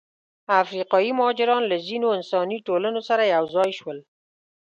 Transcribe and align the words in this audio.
افریقایي 0.61 1.11
مهاجران 1.19 1.63
له 1.71 1.77
ځینو 1.87 2.07
انساني 2.17 2.57
ټولنو 2.67 2.99
سره 3.09 3.23
یوځای 3.35 3.71
شول. 3.79 3.97